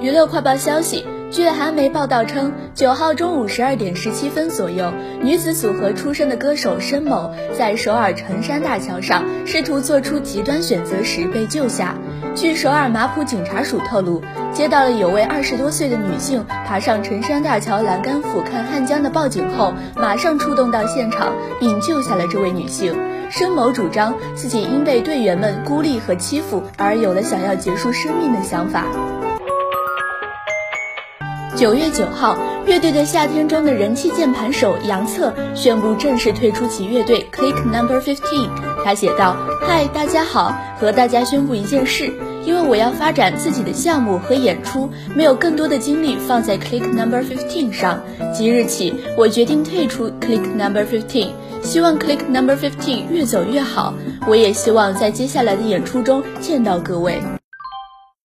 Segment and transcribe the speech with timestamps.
[0.00, 1.06] 娱乐快报消息。
[1.30, 11.94] 据韩媒报道称，九号中午十二点十七分左右，女子组合出身的歌手申某在首尔成山大桥上试图做出极端选择时被救下。
[12.34, 14.20] 据首尔马浦警察署透露，
[14.52, 22.92] 接到了有位二十多岁的女性爬上成山大桥栏杆俯瞰汉江的报警后，马上出动到现场并救下了这位女性。
[23.30, 28.84] 申某主张自己因被队员们孤立和欺负而有了想要结束生命的想法。
[31.60, 38.48] 九月九号，乐队的夏天中的人气键盘手杨策宣布正式退出其乐队 Click Number Fifteen。
[38.82, 42.10] 他写道：“嗨，大家好，和大家宣布一件事，
[42.46, 48.00] 因为我要发展自己的项目和演出，没有更多的精力放在 Click Number Fifteen 上。
[48.32, 51.28] 即日起，我决定退出 Click Number Fifteen。
[51.60, 53.92] 希望 Click Number Fifteen 越走越好。
[54.26, 57.20] 我也希望在接下来的演出中见到各位。”